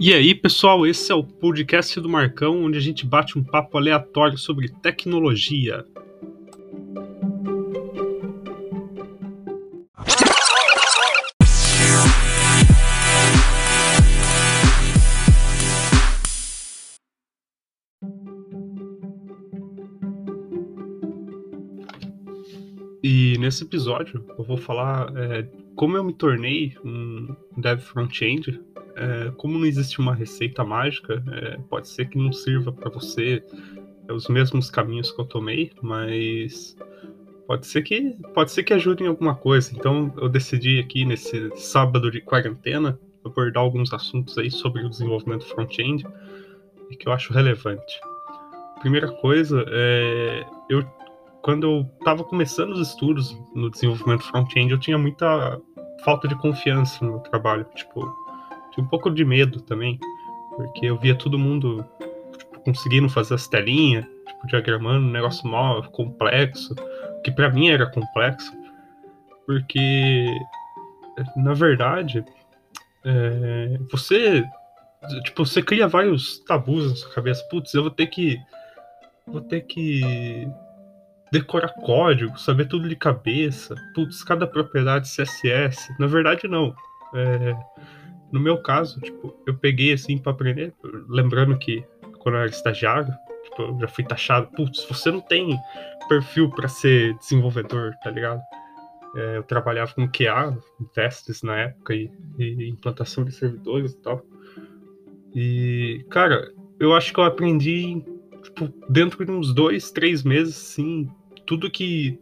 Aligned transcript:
E 0.00 0.12
aí, 0.12 0.34
pessoal, 0.34 0.84
esse 0.84 1.12
é 1.12 1.14
o 1.14 1.22
podcast 1.22 2.00
do 2.00 2.08
Marcão, 2.08 2.64
onde 2.64 2.76
a 2.76 2.80
gente 2.80 3.06
bate 3.06 3.38
um 3.38 3.44
papo 3.44 3.78
aleatório 3.78 4.36
sobre 4.36 4.68
tecnologia. 4.68 5.86
E 23.00 23.38
nesse 23.38 23.62
episódio 23.62 24.24
eu 24.36 24.44
vou 24.44 24.56
falar 24.56 25.12
é, 25.16 25.46
como 25.76 25.96
eu 25.96 26.02
me 26.02 26.12
tornei 26.12 26.74
um 26.84 27.36
dev 27.56 27.78
front-end. 27.78 28.60
É, 28.96 29.32
como 29.36 29.58
não 29.58 29.66
existe 29.66 29.98
uma 29.98 30.14
receita 30.14 30.64
mágica, 30.64 31.22
é, 31.32 31.58
pode 31.68 31.88
ser 31.88 32.08
que 32.08 32.18
não 32.18 32.32
sirva 32.32 32.72
para 32.72 32.90
você 32.90 33.42
é, 34.08 34.12
os 34.12 34.28
mesmos 34.28 34.70
caminhos 34.70 35.10
que 35.10 35.20
eu 35.20 35.24
tomei, 35.24 35.72
mas 35.82 36.76
pode 37.46 37.66
ser 37.66 37.82
que 37.82 38.16
pode 38.32 38.50
ser 38.50 38.62
que 38.62 38.72
ajude 38.72 39.04
em 39.04 39.08
alguma 39.08 39.34
coisa. 39.34 39.72
Então 39.74 40.12
eu 40.16 40.28
decidi 40.28 40.78
aqui 40.78 41.04
nesse 41.04 41.50
sábado 41.56 42.10
de 42.10 42.20
quarentena 42.20 42.98
abordar 43.24 43.62
alguns 43.62 43.92
assuntos 43.92 44.36
aí 44.38 44.50
sobre 44.50 44.84
o 44.84 44.90
desenvolvimento 44.90 45.46
front-end 45.46 46.06
e 46.90 46.96
que 46.96 47.08
eu 47.08 47.12
acho 47.12 47.32
relevante. 47.32 48.00
Primeira 48.80 49.10
coisa, 49.10 49.64
é, 49.68 50.44
eu 50.68 50.84
quando 51.44 51.64
eu 51.66 51.90
estava 51.98 52.24
começando 52.24 52.70
os 52.70 52.88
estudos 52.88 53.38
no 53.54 53.70
desenvolvimento 53.70 54.22
front-end, 54.22 54.72
eu 54.72 54.78
tinha 54.78 54.96
muita 54.96 55.60
falta 56.02 56.26
de 56.26 56.34
confiança 56.36 57.04
no 57.04 57.12
meu 57.12 57.20
trabalho. 57.20 57.66
Tipo, 57.74 58.10
tinha 58.74 58.84
um 58.84 58.88
pouco 58.88 59.10
de 59.10 59.24
medo 59.24 59.60
também, 59.60 59.98
porque 60.56 60.86
eu 60.86 60.98
via 60.98 61.14
todo 61.14 61.38
mundo 61.38 61.84
tipo, 62.36 62.60
conseguindo 62.60 63.08
fazer 63.08 63.34
as 63.34 63.46
telinhas, 63.46 64.04
tipo, 64.04 64.46
diagramando 64.46 65.06
um 65.06 65.10
negócio 65.10 65.46
mal, 65.48 65.82
complexo, 65.90 66.74
que 67.22 67.30
para 67.30 67.50
mim 67.50 67.68
era 67.68 67.86
complexo, 67.86 68.52
porque, 69.46 70.26
na 71.36 71.54
verdade, 71.54 72.24
é, 73.04 73.78
você, 73.90 74.44
tipo, 75.24 75.44
você 75.44 75.62
cria 75.62 75.86
vários 75.86 76.38
tabus 76.40 76.90
na 76.90 76.96
sua 76.96 77.14
cabeça. 77.14 77.46
Putz, 77.50 77.72
eu 77.74 77.82
vou 77.82 77.90
ter 77.90 78.06
que, 78.06 78.40
vou 79.26 79.42
ter 79.42 79.60
que 79.62 80.48
decorar 81.30 81.68
código, 81.74 82.38
saber 82.38 82.66
tudo 82.66 82.88
de 82.88 82.96
cabeça, 82.96 83.74
putz, 83.94 84.24
cada 84.24 84.46
propriedade 84.46 85.08
CSS. 85.08 85.94
Na 85.98 86.06
verdade, 86.06 86.48
não. 86.48 86.74
É, 87.14 87.56
no 88.34 88.40
meu 88.40 88.58
caso, 88.58 89.00
tipo, 89.00 89.32
eu 89.46 89.54
peguei 89.54 89.92
assim 89.92 90.18
para 90.18 90.32
aprender, 90.32 90.74
lembrando 91.08 91.56
que 91.56 91.84
quando 92.18 92.34
eu 92.34 92.40
era 92.40 92.50
estagiário, 92.50 93.14
tipo, 93.44 93.62
eu 93.62 93.78
já 93.78 93.86
fui 93.86 94.02
taxado, 94.02 94.48
putz, 94.56 94.84
você 94.88 95.08
não 95.08 95.20
tem 95.20 95.56
perfil 96.08 96.50
para 96.50 96.66
ser 96.66 97.16
desenvolvedor, 97.18 97.94
tá 98.02 98.10
ligado? 98.10 98.42
É, 99.14 99.36
eu 99.36 99.44
trabalhava 99.44 99.94
com 99.94 100.08
QA, 100.08 100.58
testes 100.92 101.44
na 101.44 101.60
época 101.60 101.94
e, 101.94 102.10
e 102.36 102.68
implantação 102.68 103.24
de 103.24 103.30
servidores 103.30 103.92
e 103.92 103.98
tal. 103.98 104.26
E, 105.32 106.04
cara, 106.10 106.52
eu 106.80 106.92
acho 106.92 107.14
que 107.14 107.20
eu 107.20 107.24
aprendi 107.24 108.02
tipo, 108.42 108.68
dentro 108.88 109.24
de 109.24 109.30
uns 109.30 109.54
dois, 109.54 109.92
três 109.92 110.24
meses, 110.24 110.56
sim, 110.56 111.08
tudo 111.46 111.70
que 111.70 112.18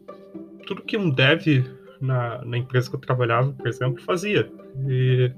tudo 0.66 0.82
que 0.82 0.98
um 0.98 1.08
dev 1.08 1.64
na, 2.02 2.44
na 2.44 2.58
empresa 2.58 2.90
que 2.90 2.96
eu 2.96 3.00
trabalhava, 3.00 3.50
por 3.54 3.66
exemplo, 3.66 4.02
fazia. 4.02 4.52
E, 4.86 5.32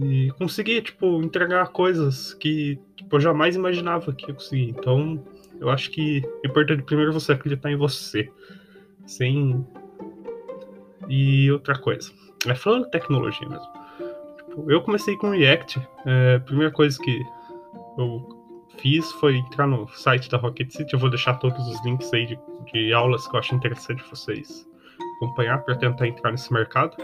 e 0.00 0.30
conseguia, 0.38 0.80
tipo, 0.80 1.20
entregar 1.22 1.68
coisas 1.68 2.32
que 2.34 2.78
tipo, 2.96 3.16
eu 3.16 3.20
jamais 3.20 3.56
imaginava 3.56 4.12
que 4.12 4.30
eu 4.30 4.34
conseguia. 4.34 4.70
Então, 4.70 5.22
eu 5.60 5.68
acho 5.70 5.90
que 5.90 6.22
é 6.44 6.48
importante 6.48 6.82
primeiro 6.82 7.12
você 7.12 7.32
acreditar 7.32 7.70
em 7.70 7.76
você. 7.76 8.30
Sem. 9.06 9.66
E 11.08 11.50
outra 11.50 11.78
coisa. 11.78 12.12
É 12.46 12.54
falando 12.54 12.84
de 12.84 12.90
tecnologia 12.90 13.48
mesmo. 13.48 13.66
Tipo, 14.36 14.70
eu 14.70 14.82
comecei 14.82 15.16
com 15.16 15.30
React. 15.30 15.80
É, 16.06 16.36
a 16.36 16.40
primeira 16.40 16.70
coisa 16.70 16.98
que 17.02 17.22
eu 17.98 18.28
fiz 18.78 19.10
foi 19.12 19.36
entrar 19.36 19.66
no 19.66 19.88
site 19.88 20.28
da 20.28 20.38
Rocket 20.38 20.70
City. 20.70 20.92
Eu 20.92 20.98
vou 21.00 21.10
deixar 21.10 21.34
todos 21.34 21.66
os 21.66 21.84
links 21.84 22.12
aí 22.12 22.26
de, 22.26 22.38
de 22.72 22.92
aulas 22.92 23.26
que 23.26 23.34
eu 23.34 23.40
acho 23.40 23.54
interessante 23.54 24.04
vocês 24.08 24.68
acompanhar 25.16 25.58
para 25.64 25.74
tentar 25.74 26.06
entrar 26.06 26.30
nesse 26.30 26.52
mercado. 26.52 26.96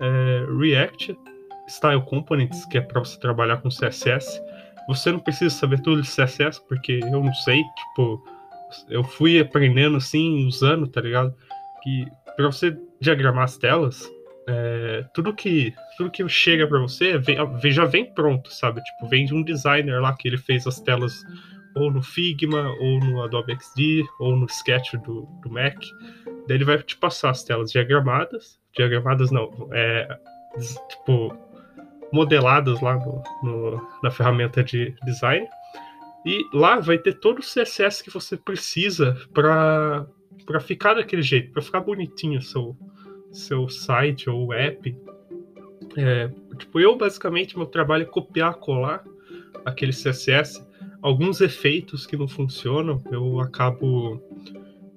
É, 0.00 0.46
React, 0.58 1.18
Style 1.68 2.02
Components, 2.02 2.64
que 2.66 2.78
é 2.78 2.80
para 2.80 3.00
você 3.00 3.18
trabalhar 3.18 3.58
com 3.58 3.68
CSS. 3.68 4.42
Você 4.88 5.10
não 5.10 5.18
precisa 5.18 5.54
saber 5.54 5.80
tudo 5.80 6.02
de 6.02 6.08
CSS, 6.08 6.60
porque 6.68 7.00
eu 7.02 7.22
não 7.22 7.34
sei. 7.34 7.62
Tipo, 7.62 8.22
eu 8.88 9.02
fui 9.02 9.40
aprendendo 9.40 9.96
assim, 9.96 10.46
usando, 10.46 10.86
tá 10.86 11.00
ligado? 11.00 11.34
Que 11.82 12.06
para 12.36 12.46
você 12.46 12.76
diagramar 13.00 13.44
as 13.44 13.56
telas, 13.56 14.10
é, 14.46 15.04
tudo 15.14 15.34
que 15.34 15.72
tudo 15.96 16.10
que 16.10 16.28
chega 16.28 16.66
para 16.66 16.80
você 16.80 17.16
vem, 17.18 17.36
já 17.72 17.84
vem 17.84 18.12
pronto, 18.12 18.52
sabe? 18.52 18.82
Tipo, 18.82 19.08
vem 19.08 19.24
de 19.24 19.34
um 19.34 19.42
designer 19.42 20.00
lá 20.00 20.14
que 20.14 20.28
ele 20.28 20.36
fez 20.36 20.66
as 20.66 20.80
telas 20.80 21.14
ou 21.74 21.90
no 21.90 22.02
Figma, 22.02 22.70
ou 22.80 23.00
no 23.00 23.22
Adobe 23.22 23.56
XD, 23.60 24.04
ou 24.20 24.36
no 24.36 24.46
Sketch 24.46 24.94
do, 24.94 25.22
do 25.42 25.50
Mac. 25.50 25.76
Daí 26.46 26.56
ele 26.56 26.64
vai 26.64 26.80
te 26.82 26.96
passar 26.96 27.30
as 27.30 27.42
telas 27.42 27.72
diagramadas, 27.72 28.60
diagramadas 28.76 29.30
não, 29.30 29.50
é, 29.72 30.06
tipo, 30.88 31.36
modeladas 32.14 32.80
lá 32.80 32.94
no, 32.94 33.22
no, 33.42 33.88
na 34.02 34.10
ferramenta 34.10 34.62
de 34.62 34.94
design. 35.04 35.46
E 36.24 36.48
lá 36.54 36.78
vai 36.78 36.96
ter 36.96 37.14
todo 37.14 37.40
o 37.40 37.42
CSS 37.42 38.02
que 38.02 38.10
você 38.10 38.36
precisa 38.36 39.16
para 39.34 40.06
ficar 40.60 40.94
daquele 40.94 41.22
jeito, 41.22 41.52
para 41.52 41.60
ficar 41.60 41.80
bonitinho 41.80 42.40
seu, 42.40 42.76
seu 43.32 43.68
site 43.68 44.30
ou 44.30 44.54
app. 44.54 44.96
É, 45.96 46.30
tipo, 46.56 46.80
eu 46.80 46.96
basicamente 46.96 47.58
meu 47.58 47.66
trabalho 47.66 48.04
é 48.04 48.06
copiar, 48.06 48.54
colar 48.54 49.04
aquele 49.64 49.92
CSS. 49.92 50.64
Alguns 51.02 51.40
efeitos 51.40 52.06
que 52.06 52.16
não 52.16 52.28
funcionam, 52.28 53.02
eu 53.10 53.40
acabo 53.40 54.22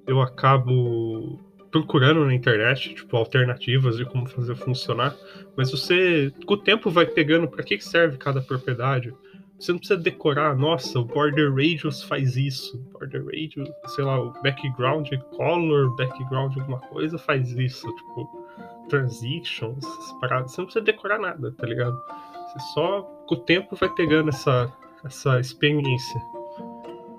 eu 0.06 0.22
acabo 0.22 1.38
procurando 1.70 2.24
na 2.24 2.34
internet, 2.34 2.94
tipo, 2.94 3.16
alternativas 3.16 3.96
de 3.96 4.04
como 4.04 4.28
fazer 4.28 4.54
funcionar, 4.54 5.14
mas 5.56 5.70
você 5.70 6.32
com 6.46 6.54
o 6.54 6.56
tempo 6.56 6.90
vai 6.90 7.06
pegando 7.06 7.48
para 7.48 7.62
que 7.62 7.80
serve 7.80 8.16
cada 8.16 8.40
propriedade. 8.40 9.14
Você 9.58 9.72
não 9.72 9.78
precisa 9.80 9.98
decorar, 9.98 10.56
nossa, 10.56 11.00
o 11.00 11.04
border 11.04 11.52
radius 11.52 12.02
faz 12.04 12.36
isso, 12.36 12.78
border 12.92 13.24
radius, 13.24 13.68
sei 13.88 14.04
lá, 14.04 14.20
o 14.20 14.32
background 14.40 15.08
color, 15.36 15.96
background 15.96 16.56
alguma 16.56 16.78
coisa 16.78 17.18
faz 17.18 17.50
isso, 17.50 17.84
tipo, 17.96 18.46
transitions, 18.88 19.84
essas 19.84 20.12
paradas. 20.20 20.52
Você 20.52 20.60
não 20.60 20.66
precisa 20.66 20.84
decorar 20.84 21.18
nada, 21.18 21.52
tá 21.52 21.66
ligado? 21.66 22.00
Você 22.46 22.60
só, 22.72 23.02
com 23.26 23.34
o 23.34 23.38
tempo, 23.38 23.74
vai 23.74 23.88
pegando 23.94 24.28
essa, 24.28 24.72
essa 25.04 25.40
experiência. 25.40 26.20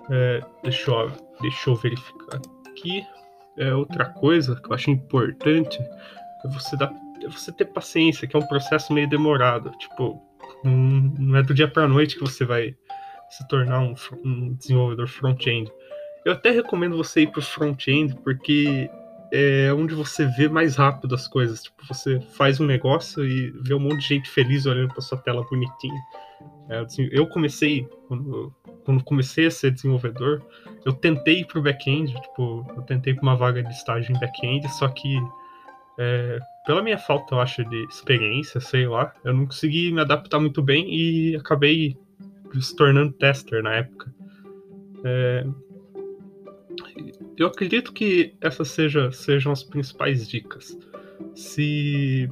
É, 0.10 0.42
deixa, 0.64 0.92
eu, 0.92 1.12
deixa 1.42 1.70
eu 1.70 1.76
verificar 1.76 2.42
aqui. 2.68 3.06
É, 3.60 3.74
outra 3.74 4.06
coisa 4.06 4.56
que 4.56 4.70
eu 4.70 4.74
acho 4.74 4.90
importante 4.90 5.78
é 6.46 6.48
você, 6.48 6.78
dar, 6.78 6.92
é 7.24 7.28
você 7.28 7.52
ter 7.52 7.66
paciência, 7.66 8.28
que 8.28 8.36
é 8.36 8.40
um 8.40 8.48
processo 8.48 8.94
meio 8.94 9.10
demorado. 9.10 9.72
Tipo, 9.78 10.22
não, 10.64 11.36
é 11.36 11.44
do 11.44 11.54
dia 11.54 11.68
para 11.68 11.88
noite 11.88 12.16
que 12.16 12.22
você 12.22 12.46
vai 12.46 12.76
se 13.30 13.48
tornar 13.48 13.82
um, 13.82 13.94
um 14.24 14.54
desenvolvedor 14.54 15.08
front-end. 15.08 15.72
Eu 16.26 16.34
até 16.34 16.52
recomendo 16.52 16.98
você 16.98 17.22
ir 17.22 17.28
para 17.32 17.40
o 17.40 17.44
front-end 17.44 18.16
porque 18.24 18.90
é 19.32 19.72
onde 19.74 19.94
você 19.94 20.26
vê 20.26 20.48
mais 20.48 20.76
rápido 20.76 21.14
as 21.14 21.28
coisas. 21.28 21.64
Tipo, 21.64 21.86
você 21.88 22.20
faz 22.20 22.60
um 22.60 22.66
negócio 22.66 23.26
e 23.26 23.52
vê 23.62 23.74
um 23.74 23.80
monte 23.80 24.00
de 24.00 24.08
gente 24.08 24.30
feliz 24.30 24.66
olhando 24.66 24.94
para 24.94 25.02
sua 25.02 25.18
tela 25.18 25.46
bonitinha. 25.50 26.02
É, 26.70 26.80
assim, 26.80 27.10
eu 27.12 27.28
comecei, 27.28 27.88
quando, 28.08 28.54
quando, 28.86 29.04
comecei 29.04 29.48
a 29.48 29.52
ser 29.52 29.72
desenvolvedor, 29.72 30.42
eu 30.86 30.94
tentei 30.94 31.44
pro 31.44 31.62
back-end, 31.62 32.14
tipo, 32.14 32.66
eu 32.76 32.84
tentei 32.84 33.14
para 33.14 33.24
uma 33.24 33.36
vaga 33.36 33.64
de 33.64 33.74
estágio 33.74 34.16
em 34.16 34.20
back-end, 34.20 34.68
só 34.76 34.88
que 34.88 35.18
é, 35.98 36.40
pela 36.66 36.84
minha 36.84 36.98
falta, 36.98 37.36
eu 37.36 37.42
acho, 37.42 37.66
de 37.66 37.84
experiência, 37.86 38.62
sei 38.62 38.88
lá, 38.88 39.14
eu 39.26 39.34
não 39.34 39.46
consegui 39.46 39.92
me 39.92 40.00
adaptar 40.00 40.40
muito 40.40 40.62
bem 40.62 40.88
e 40.90 41.36
acabei 41.36 41.98
se 42.62 42.76
tornando 42.76 43.12
tester 43.14 43.64
na 43.64 43.74
época. 43.74 44.14
É, 45.04 45.46
eu 47.36 47.48
acredito 47.48 47.92
que 47.92 48.36
essas 48.42 48.70
seja, 48.70 49.12
sejam 49.12 49.52
as 49.52 49.64
principais 49.64 50.28
dicas. 50.28 50.78
Se 51.34 52.30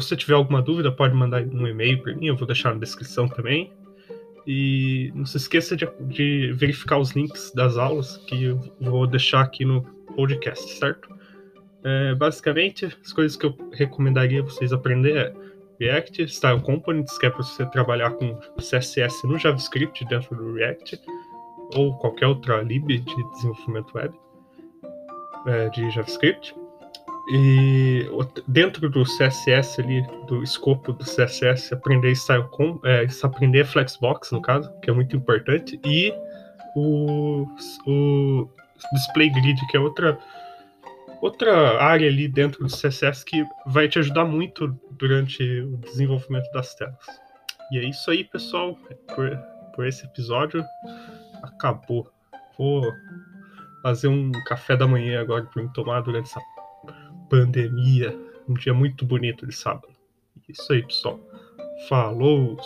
você 0.00 0.16
tiver 0.16 0.34
alguma 0.34 0.62
dúvida, 0.62 0.90
pode 0.92 1.14
mandar 1.14 1.42
um 1.42 1.66
e-mail 1.66 2.02
para 2.02 2.14
mim, 2.14 2.26
eu 2.26 2.36
vou 2.36 2.46
deixar 2.46 2.72
na 2.72 2.80
descrição 2.80 3.28
também. 3.28 3.72
E 4.46 5.12
não 5.14 5.26
se 5.26 5.36
esqueça 5.36 5.76
de, 5.76 5.86
de 6.00 6.52
verificar 6.52 6.98
os 6.98 7.10
links 7.10 7.52
das 7.54 7.76
aulas 7.76 8.16
que 8.26 8.44
eu 8.44 8.60
vou 8.80 9.06
deixar 9.06 9.42
aqui 9.42 9.64
no 9.64 9.82
podcast, 10.16 10.78
certo? 10.78 11.08
É, 11.84 12.14
basicamente, 12.14 12.86
as 12.86 13.12
coisas 13.12 13.36
que 13.36 13.46
eu 13.46 13.54
recomendaria 13.72 14.42
vocês 14.42 14.72
aprender 14.72 15.16
é 15.16 15.34
React, 15.80 16.28
Style 16.28 16.60
Components, 16.60 17.16
que 17.18 17.26
é 17.26 17.30
para 17.30 17.42
você 17.42 17.64
trabalhar 17.66 18.10
com 18.12 18.34
CSS 18.56 19.26
no 19.26 19.38
JavaScript 19.38 20.04
dentro 20.06 20.34
do 20.34 20.54
React, 20.54 21.00
ou 21.74 21.96
qualquer 21.98 22.26
outra 22.26 22.62
lib 22.62 22.86
de 22.86 23.30
desenvolvimento 23.32 23.96
web 23.96 24.14
é, 25.46 25.68
de 25.68 25.90
JavaScript. 25.90 26.54
E 27.30 28.08
dentro 28.46 28.88
do 28.88 29.02
CSS 29.04 29.80
ali, 29.80 30.02
do 30.26 30.42
escopo 30.42 30.92
do 30.92 31.04
CSS, 31.04 31.74
aprender 31.74 32.14
Style 32.14 32.48
Com, 32.50 32.80
é, 32.84 33.06
aprender 33.22 33.66
Flexbox, 33.66 34.32
no 34.32 34.40
caso, 34.40 34.72
que 34.80 34.88
é 34.88 34.92
muito 34.92 35.14
importante, 35.14 35.78
e 35.84 36.12
o, 36.74 37.46
o 37.86 38.48
Display 38.94 39.30
Grid, 39.30 39.60
que 39.70 39.76
é 39.76 39.80
outra 39.80 40.18
outra 41.20 41.82
área 41.82 42.08
ali 42.08 42.28
dentro 42.28 42.64
do 42.64 42.70
CSS 42.70 43.24
que 43.24 43.44
vai 43.66 43.88
te 43.88 43.98
ajudar 43.98 44.24
muito 44.24 44.68
durante 44.92 45.42
o 45.62 45.76
desenvolvimento 45.78 46.50
das 46.52 46.74
telas. 46.74 46.96
E 47.72 47.78
é 47.78 47.84
isso 47.84 48.10
aí, 48.10 48.24
pessoal. 48.24 48.78
Por, 49.14 49.36
por 49.74 49.86
esse 49.86 50.06
episódio, 50.06 50.64
acabou. 51.42 52.10
Vou 52.56 52.92
fazer 53.82 54.08
um 54.08 54.30
café 54.46 54.76
da 54.76 54.86
manhã 54.86 55.20
agora 55.20 55.44
para 55.44 55.62
me 55.62 55.72
tomar 55.72 56.00
durante 56.00 56.26
essa 56.26 56.40
pandemia. 57.28 58.16
Um 58.48 58.54
dia 58.54 58.72
muito 58.72 59.04
bonito 59.04 59.46
de 59.46 59.54
sábado. 59.54 59.92
Isso 60.48 60.72
aí, 60.72 60.82
pessoal. 60.82 61.20
Falou! 61.88 62.58